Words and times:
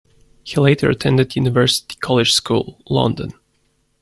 He 0.43 0.59
later 0.59 0.89
attended 0.89 1.35
University 1.35 1.93
College 1.97 2.31
School, 2.33 2.81
London. 2.89 3.33